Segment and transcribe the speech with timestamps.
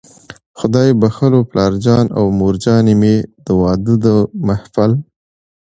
[0.59, 3.15] خدای بښلو پلارجان او مورجانې مې،
[3.45, 4.05] د واده د
[4.47, 4.91] محفل